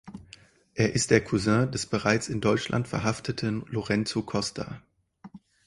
Er 0.73 0.93
ist 0.93 1.11
der 1.11 1.23
Cousin 1.23 1.69
des 1.71 1.85
bereits 1.85 2.27
in 2.27 2.41
Deutschland 2.41 2.87
Verhafteten 2.87 3.65
Lorenzo 3.69 4.23
Costa. 4.23 4.81